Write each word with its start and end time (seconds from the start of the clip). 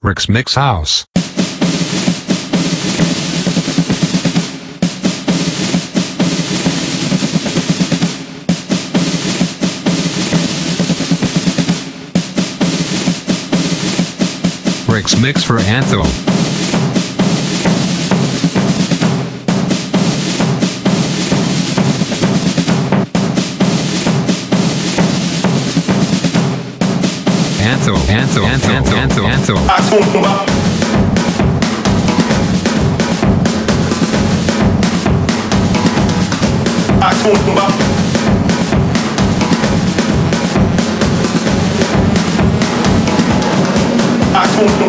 Rick's 0.00 0.28
Mix 0.28 0.54
House. 0.54 1.04
Rick's 14.88 15.20
Mix 15.20 15.42
for 15.42 15.58
Anthem. 15.58 16.27
anthem, 28.36 28.44
anthem, 28.44 28.98
anthem, 28.98 29.24
anthem. 29.26 29.56
anthem. 29.56 30.48
Akumba. 37.00 37.66
Akumba. 44.34 44.87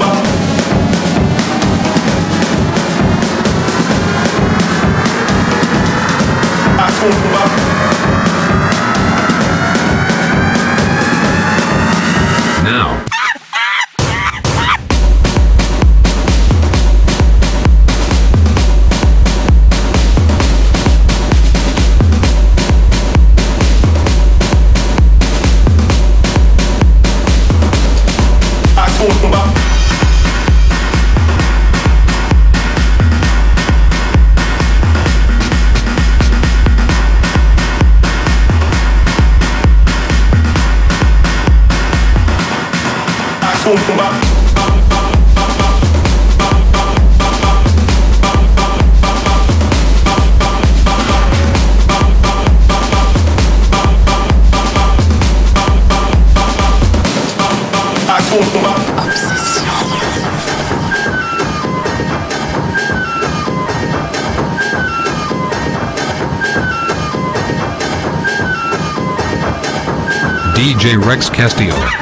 DJ 70.79 70.95
Rex 71.05 71.29
Castillo. 71.29 71.98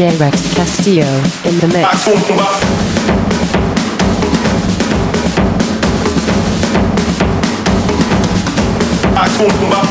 J. 0.00 0.16
Rex 0.16 0.54
Castillo 0.54 1.04
in 1.44 1.58
the 1.58 1.68
mix. 1.68 2.08
Macumba. 9.14 9.82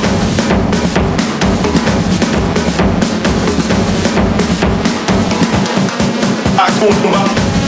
Macumba. 6.57 7.58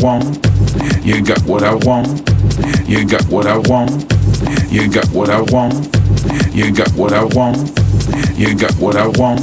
Want. 0.00 0.46
You 1.04 1.22
got 1.24 1.42
what 1.44 1.62
I 1.62 1.74
want. 1.74 2.28
You 2.88 3.06
got 3.06 3.24
what 3.28 3.46
I 3.46 3.56
want. 3.56 3.90
You 4.70 4.90
got 4.90 5.08
what 5.10 5.30
I 5.30 5.40
want. 5.40 5.74
You 6.54 6.72
got 6.72 6.90
what 6.94 7.12
I 7.12 7.24
want. 7.24 7.58
You 8.38 8.54
got 8.54 8.74
what 8.74 8.96
I 8.96 9.06
want. 9.06 9.40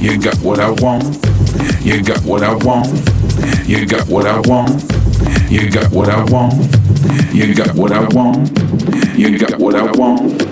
You 0.00 0.18
got 0.18 0.36
what 0.42 0.60
I 0.60 0.70
want. 0.70 1.04
You 1.84 2.02
got 2.02 2.22
what 2.24 2.42
I 2.42 2.54
want. 2.64 2.86
You 3.66 3.86
got 3.86 4.06
what 4.08 4.26
I 4.26 4.38
want. 4.40 4.86
You 5.56 5.70
got 5.70 5.90
what 5.90 6.08
I 6.08 6.18
want. 6.28 6.54
You 7.32 7.54
got 7.54 7.74
what 7.74 7.92
I 7.92 8.08
want. 8.14 8.58
You 9.18 9.38
got 9.38 9.58
what 9.58 9.74
I 9.76 9.90
want. 9.92 10.42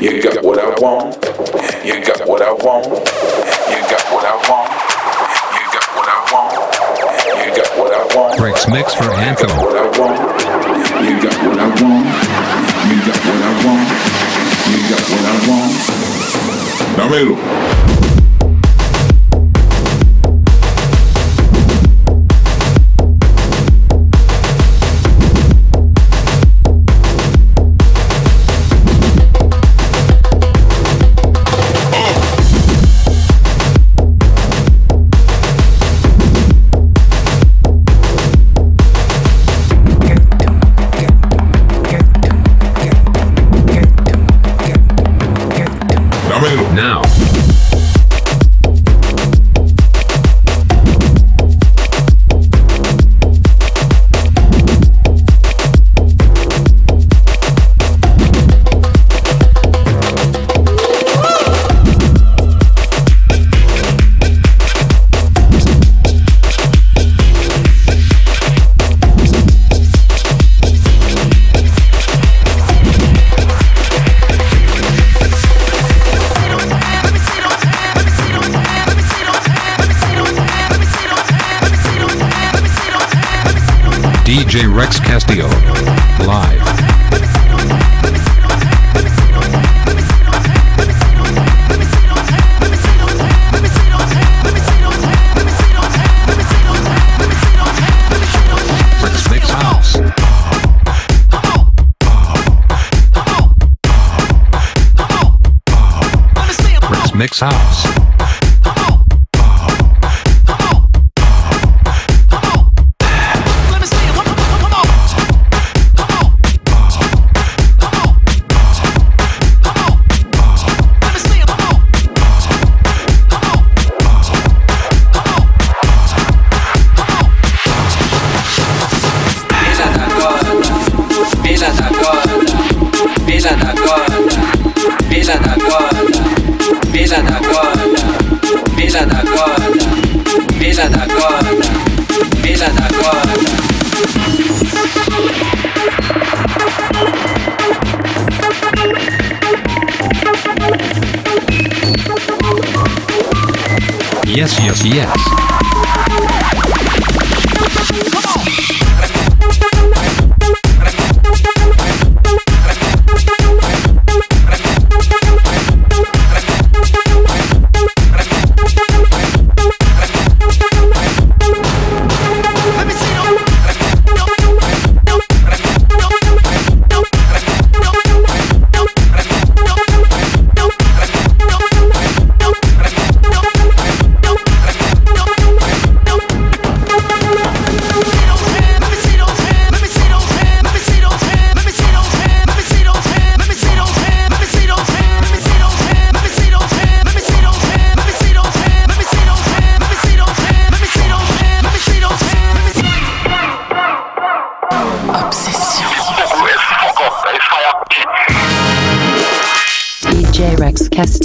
You 0.00 0.22
got 0.22 0.42
what 0.42 0.58
I 0.58 0.70
want. 0.80 1.24
You 1.84 2.04
got 2.04 2.26
what 2.26 2.42
I 2.42 2.52
want. 2.52 3.39
Want. 8.40 8.66
Mix 8.68 8.94
for 8.94 9.12
Anthem. 9.12 9.50
You 9.50 9.56
got 11.20 11.36
what 11.44 11.58
I 11.58 11.68
want. 11.82 12.06
You 12.88 12.96
got 13.04 13.20
what 13.26 13.40
I 13.42 13.52
want. 13.66 13.88
You 14.70 14.80
got 14.88 15.04
what 15.10 15.24
I 15.28 15.36
want. 15.48 15.74
Dámelo. 16.96 17.99
Now. 46.80 47.19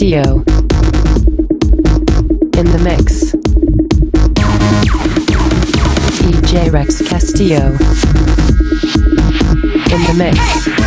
Castillo. 0.05 0.43
In 2.59 2.65
the 2.67 2.79
mix. 2.83 3.31
DJ 6.21 6.71
Rex 6.71 7.01
Castillo. 7.09 7.71
In 9.91 10.03
the 10.05 10.13
mix. 10.15 10.84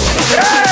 Rex 0.00 0.69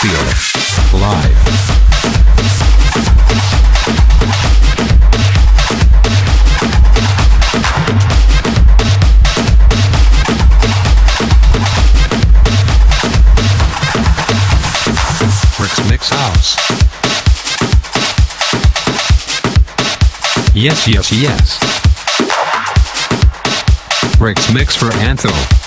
Castillo. 0.00 0.98
Live. 0.98 1.36
House. 16.12 16.56
Yes, 20.54 20.88
yes, 20.88 21.12
yes. 21.12 21.60
Rick's 24.18 24.50
Mix 24.52 24.74
for 24.74 24.88
Antho. 25.02 25.59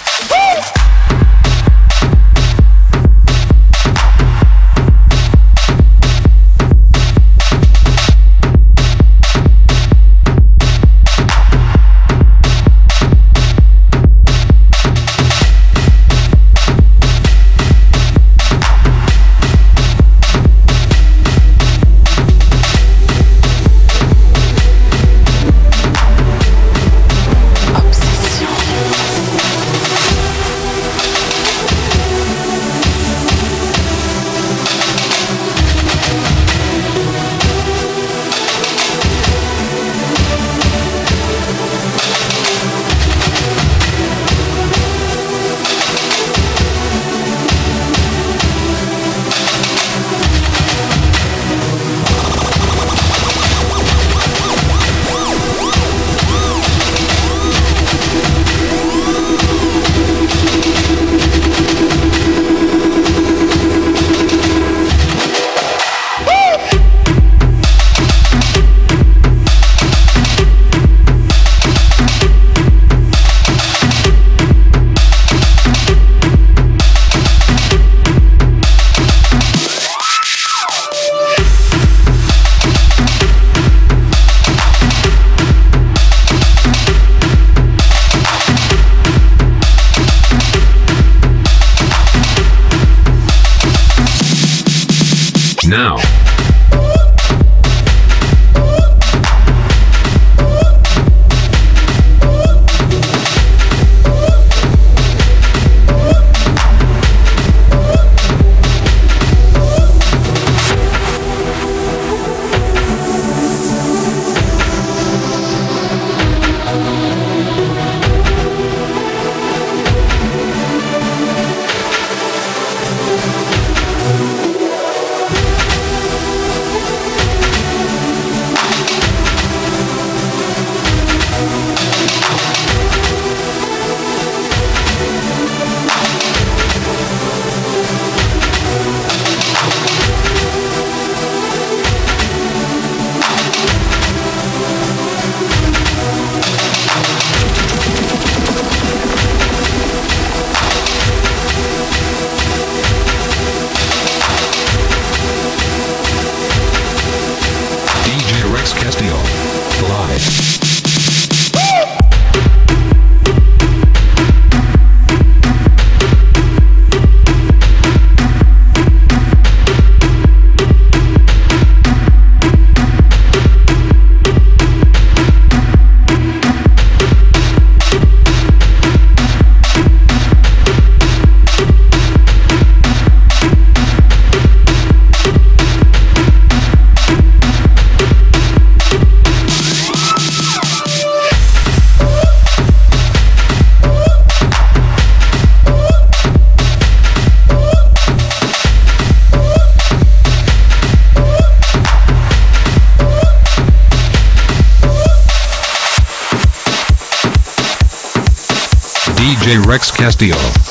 DJ 210.04 210.34
Rex 210.34 210.63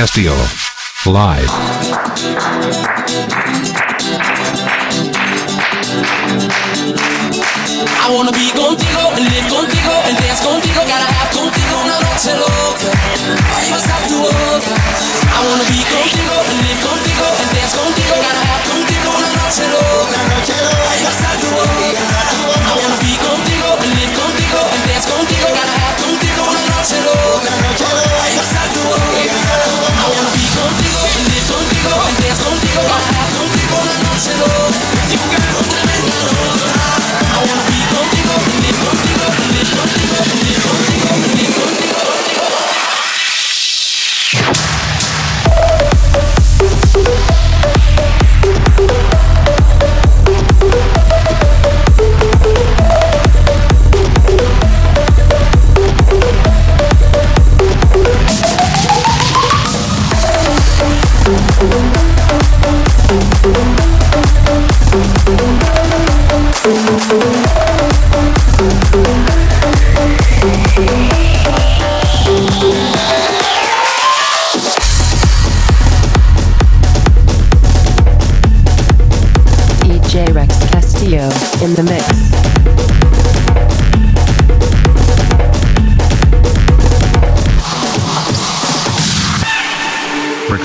Castillo. 0.00 0.34
Live. 1.04 1.89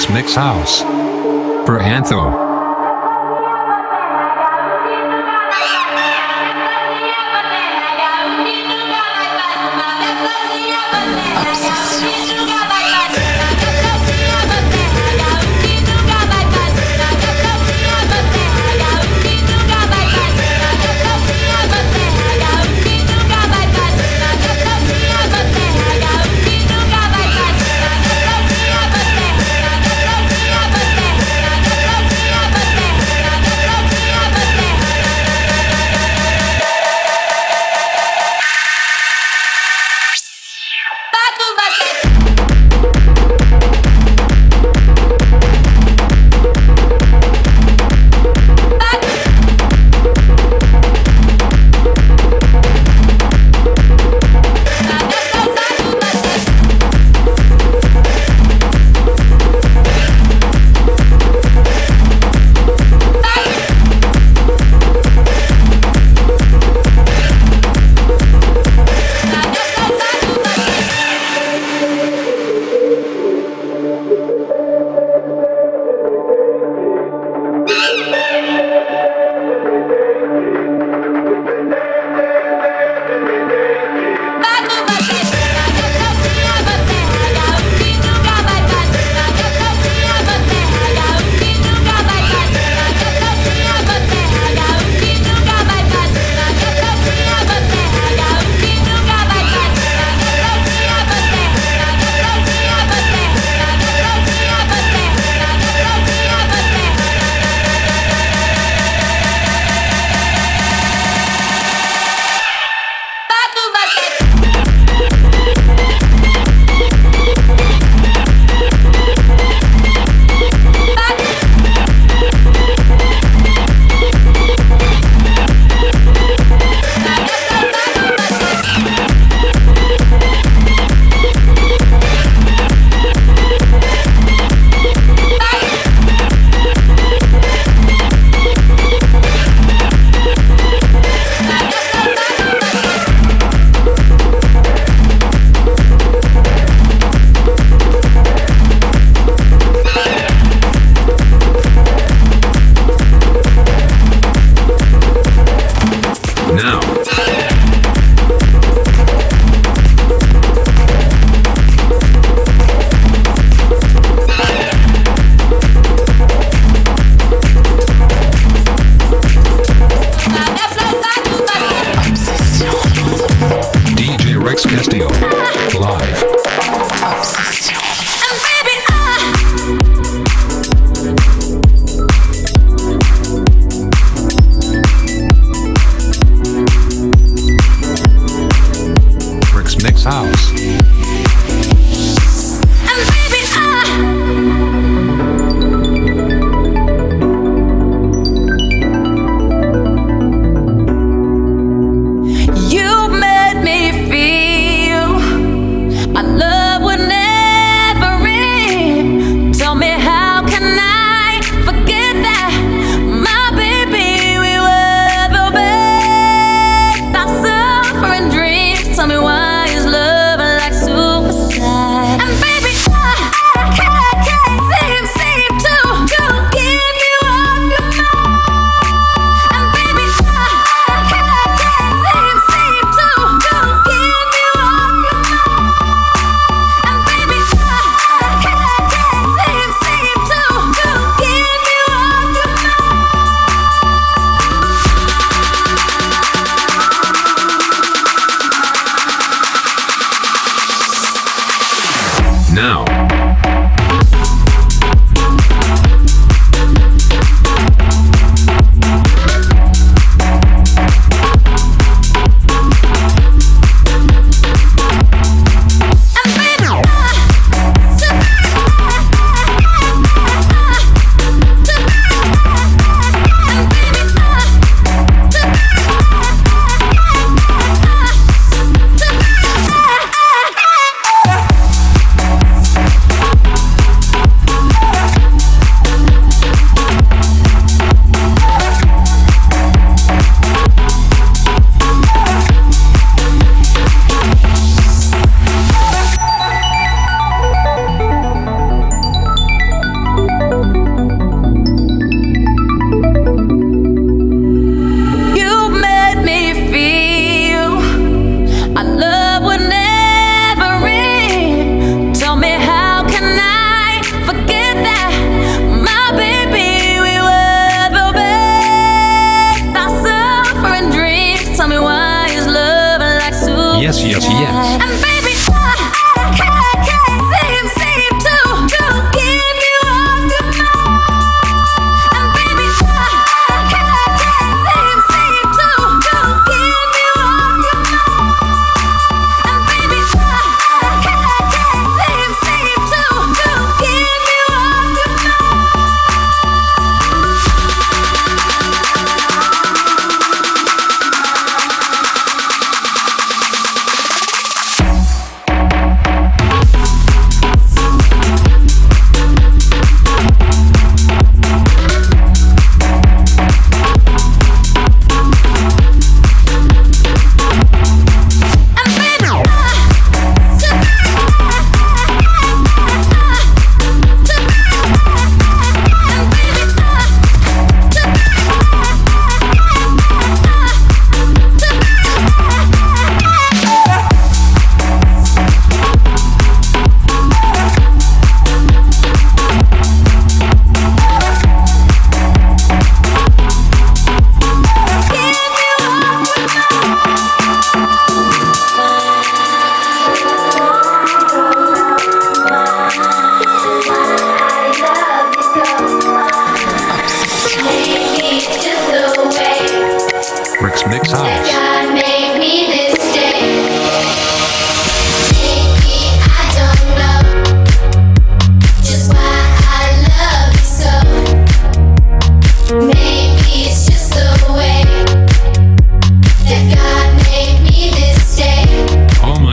Mix 0.10 0.36
House. 0.36 0.82
For 0.82 1.80
Antho. 1.80 2.45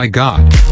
My 0.03 0.09
god. 0.09 0.72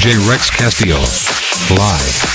DJ 0.00 0.16
Rex 0.30 0.48
Castillo. 0.48 0.96
Live. 1.76 2.30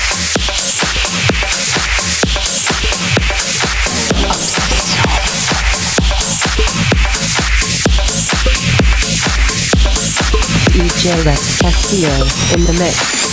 DJ 10.74 11.26
Rex 11.26 11.58
Castillo 11.60 12.14
in 12.54 12.66
the 12.66 12.74
mix. 12.78 13.25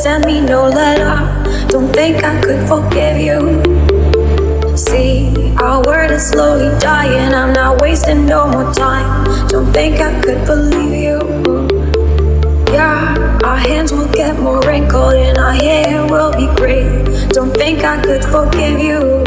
send 0.00 0.24
me 0.24 0.40
no 0.40 0.66
letter. 0.66 1.14
Don't 1.68 1.92
think 1.92 2.24
I 2.24 2.40
could 2.40 2.66
forgive 2.66 3.18
you. 3.20 3.60
See, 4.74 5.52
our 5.58 5.82
word 5.82 6.10
is 6.10 6.26
slowly 6.26 6.70
dying. 6.78 7.34
I'm 7.34 7.52
not 7.52 7.82
wasting 7.82 8.24
no 8.24 8.48
more 8.48 8.72
time. 8.72 9.48
Don't 9.48 9.70
think 9.74 10.00
I 10.00 10.18
could 10.22 10.46
believe 10.46 10.94
you. 10.94 11.18
Yeah, 12.72 13.38
our 13.44 13.58
hands 13.58 13.92
will 13.92 14.10
get 14.10 14.38
more 14.40 14.60
wrinkled 14.60 15.16
and 15.16 15.36
our 15.36 15.52
hair 15.52 16.06
will 16.06 16.32
be 16.32 16.46
gray. 16.56 17.04
Don't 17.28 17.52
think 17.52 17.84
I 17.84 18.00
could 18.02 18.24
forgive 18.24 18.80
you. 18.80 19.22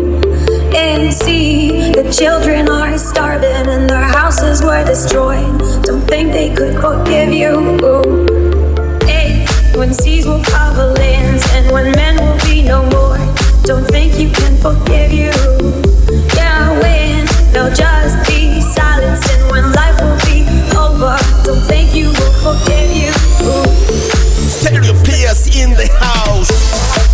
And 0.76 1.13
see, 1.13 1.91
the 1.91 2.11
children 2.11 2.67
are 2.67 2.97
starving 2.97 3.67
and 3.67 3.88
their 3.88 4.09
houses 4.19 4.63
were 4.63 4.84
destroyed. 4.84 5.59
Don't 5.84 6.07
think 6.07 6.32
they 6.32 6.51
could 6.51 6.82
forgive 6.82 7.32
you 7.32 8.43
when 9.84 9.94
seas 9.94 10.26
will 10.26 10.42
cover 10.44 10.94
lands 10.94 11.44
and 11.56 11.70
when 11.74 11.92
men 11.92 12.16
will 12.16 12.40
be 12.46 12.62
no 12.62 12.86
more. 12.96 13.18
Don't 13.64 13.86
think 13.86 14.18
you 14.18 14.30
can 14.30 14.56
forgive 14.56 15.12
you. 15.12 15.32
Yeah, 16.34 16.72
when 16.80 17.26
there'll 17.52 17.76
just 17.76 18.16
be 18.26 18.62
silence 18.62 19.30
and 19.34 19.52
when 19.52 19.74
life 19.74 20.00
will 20.00 20.18
be 20.24 20.48
over. 20.78 21.18
Don't 21.44 21.66
think 21.68 21.94
you 21.94 22.08
will 22.08 22.36
forgive 22.46 22.92
you. 22.96 23.12
Stereo 24.48 24.94
in 25.62 25.72
the 25.76 25.90
house. 26.00 27.12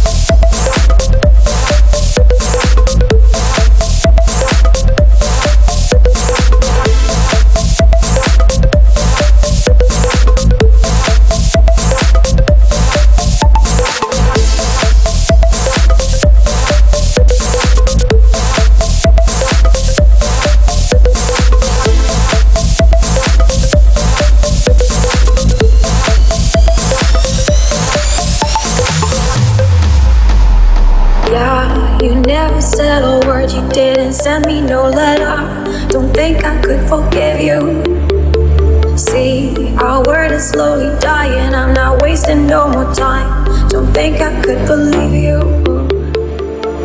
think 44.00 44.22
I 44.22 44.42
could 44.42 44.66
believe 44.66 45.14
you. 45.28 45.40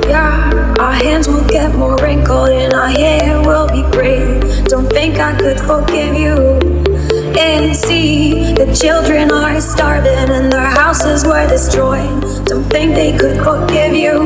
Yeah, 0.09 0.75
our 0.81 0.93
hands 0.93 1.29
will 1.29 1.47
get 1.47 1.73
more 1.77 1.97
wrinkled 1.99 2.49
and 2.49 2.75
our 2.75 2.89
hair 2.89 3.41
will 3.41 3.69
be 3.69 3.83
gray. 3.93 4.41
Don't 4.65 4.91
think 4.91 5.21
I 5.21 5.39
could 5.39 5.61
forgive 5.61 6.17
you. 6.17 6.35
And 7.39 7.77
see, 7.77 8.53
the 8.55 8.67
children 8.75 9.31
are 9.31 9.61
starving 9.61 10.29
and 10.39 10.53
their 10.53 10.71
houses 10.83 11.25
were 11.25 11.47
destroyed. 11.47 12.21
Don't 12.47 12.69
think 12.75 12.97
they 12.97 13.17
could 13.17 13.39
forgive 13.49 13.95
you. 13.95 14.17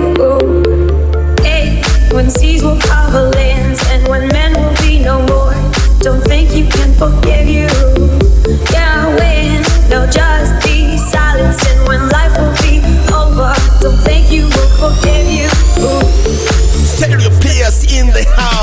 Hey, 1.43 1.82
when 2.14 2.30
seas 2.30 2.62
will 2.62 2.80
cover 2.80 3.24
lands 3.39 3.80
and 3.93 4.09
when 4.09 4.28
men 4.28 4.55
will 4.55 4.76
be 4.80 4.99
no 5.01 5.16
more. 5.32 5.53
Don't 6.01 6.24
think 6.24 6.55
you 6.57 6.64
can 6.76 6.91
forgive 6.95 7.49
you. 7.59 7.68
Yeah, 8.72 9.14
when 9.18 9.62
they'll 9.91 10.11
just 10.11 10.28
forgive 14.79 15.26
you. 15.26 15.49
Stereo 16.87 17.31
Pierce 17.41 17.85
in 17.93 18.07
the 18.09 18.24
house. 18.37 18.58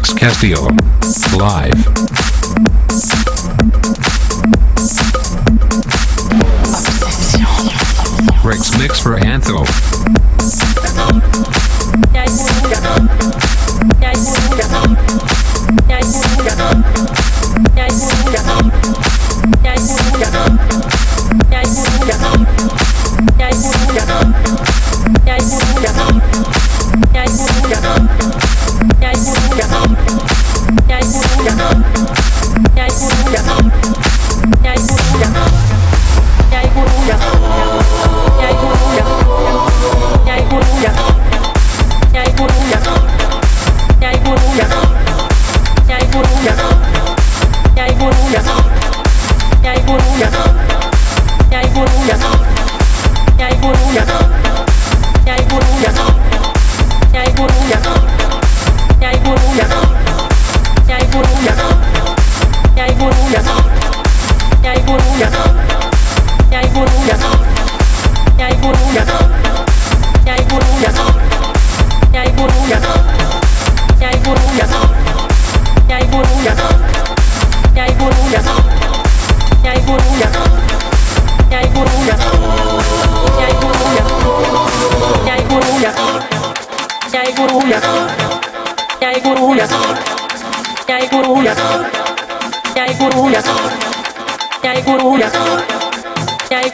Rex 0.00 0.14
Castillo. 0.14 0.66
Live. 1.36 2.19
Julia, 87.70 87.80
Jai 96.50 96.70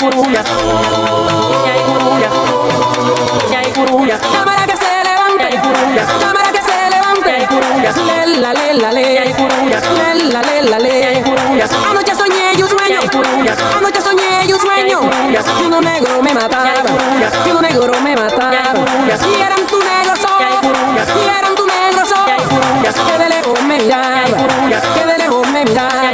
negro 15.81 16.23
me 16.23 16.35
mataba, 16.35 16.73
que 17.45 17.51
uno 17.51 17.61
negro 17.61 18.01
me 18.01 18.15
y 18.15 19.41
eran 19.41 19.67
tu 19.67 19.79
negro 19.79 20.16
que 23.05 23.19
de 23.19 23.29
lejos 23.29 23.63
me 23.63 23.79
miraba, 23.79 24.23
que 24.95 25.07
de 25.07 25.19
lejos 25.19 25.49
me 25.49 25.65
miraba, 25.65 26.11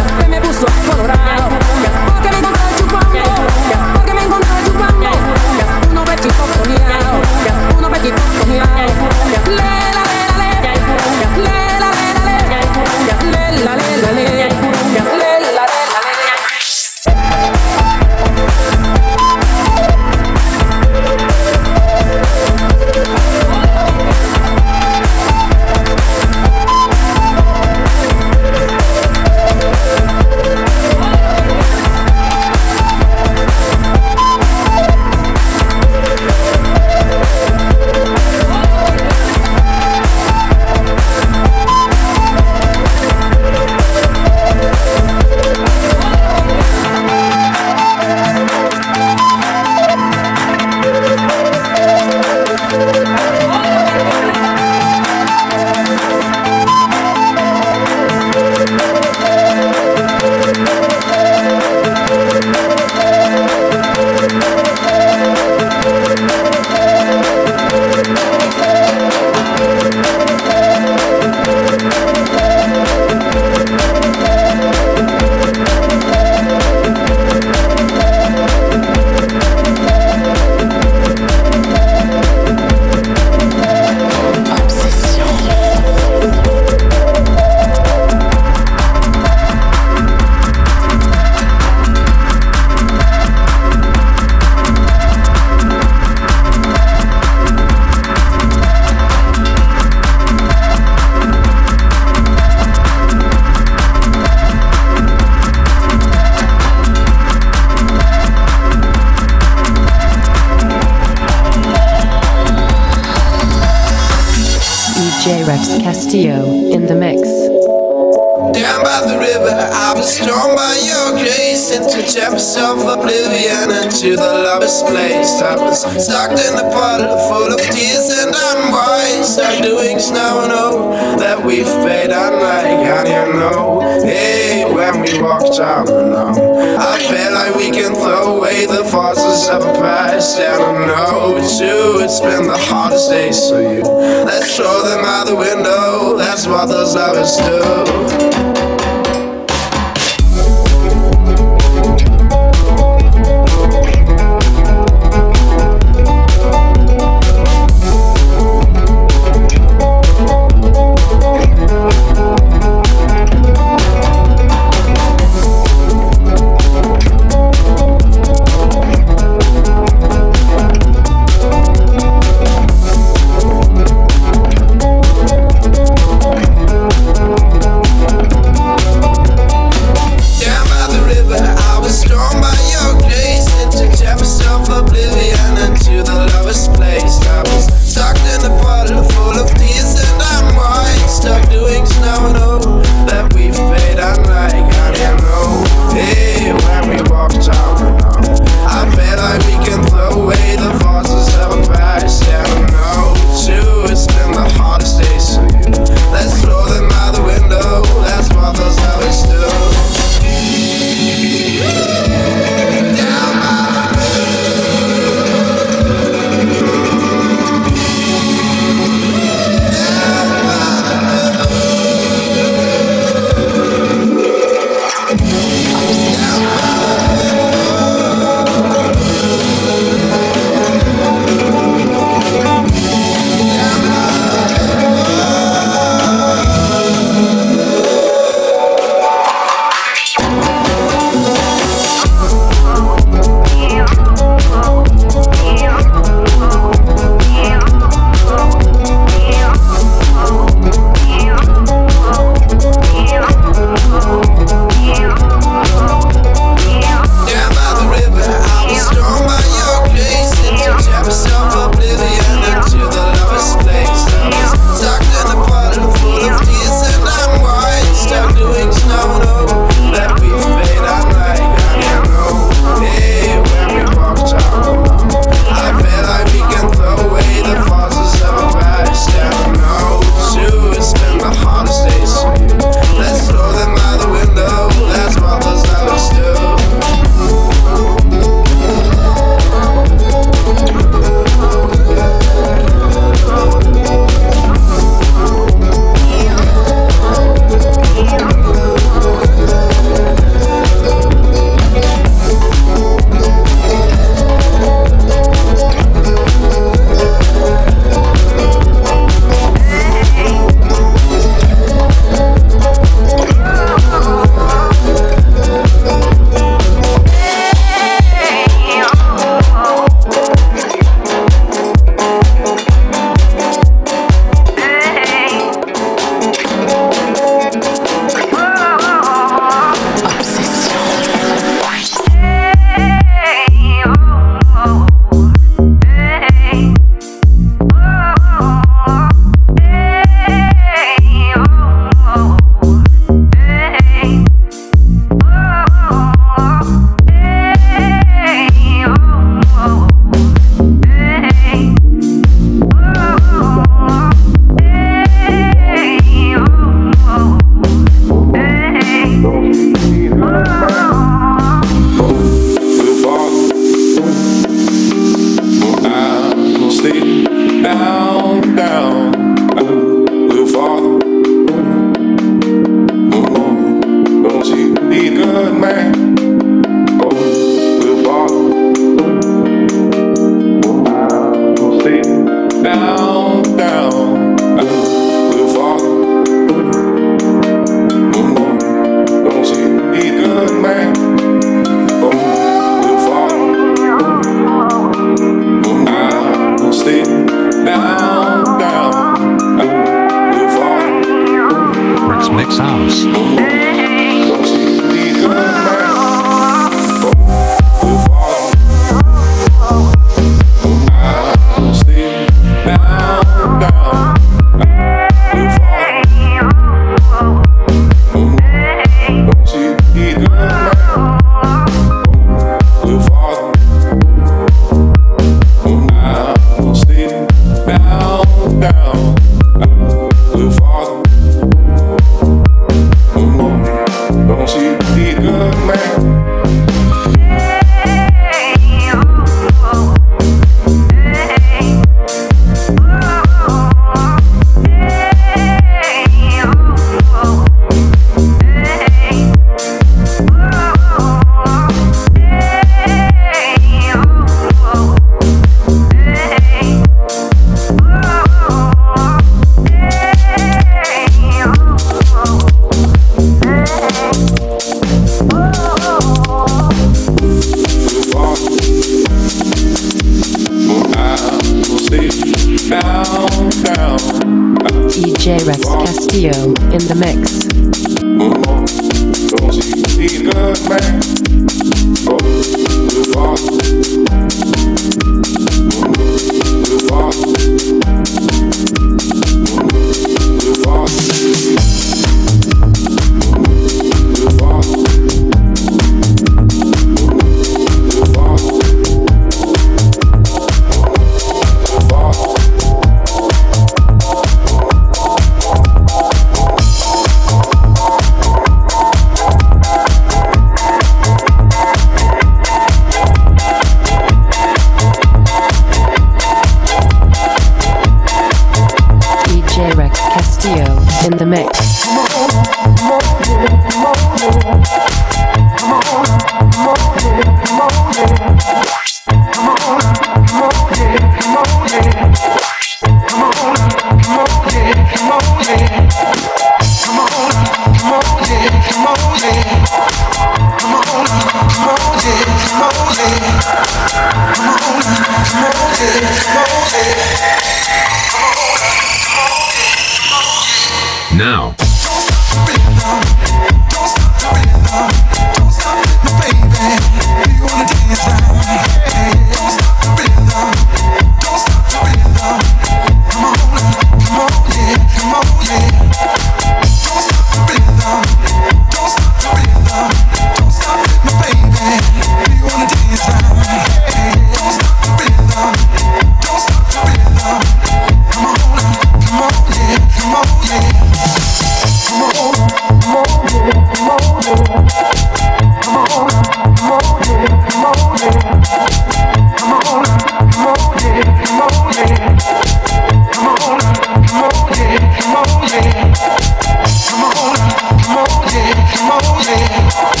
Rick's 599.21 600.00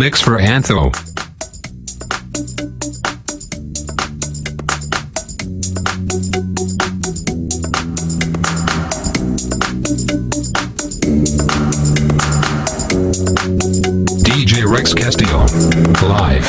Mix 0.00 0.22
for 0.22 0.38
Antho. 0.38 0.90
DJ 14.24 14.64
Rex 14.66 14.94
Castillo. 14.94 15.40
Live. 16.08 16.46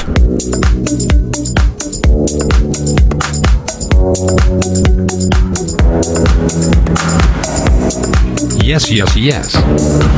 Yes, 8.64 8.90
yes, 8.90 9.18
yes. 9.18 10.11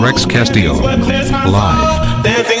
Rex 0.00 0.24
Castillo. 0.26 0.74
Live. 0.74 2.57